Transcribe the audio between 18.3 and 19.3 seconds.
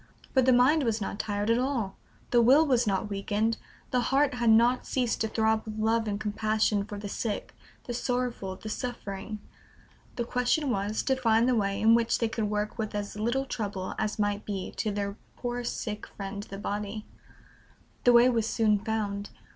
soon found.